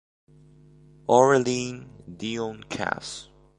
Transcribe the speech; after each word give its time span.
Orelli; 1.07 1.85
Dion 2.07 2.63
Cass. 2.63 3.27